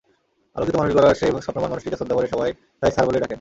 আলোকিত 0.55 0.75
মানুষ 0.75 0.91
গড়ার 0.95 1.15
সেই 1.15 1.31
স্বপ্নবান 1.45 1.69
মানুষটিকে 1.69 1.97
শ্রদ্ধাভরে 1.97 2.27
সবাই 2.27 2.49
তাই 2.81 2.91
স্যার 2.91 3.05
বলেই 3.07 3.13
ডাকেন। 3.15 3.29